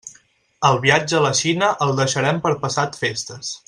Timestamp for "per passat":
2.47-3.03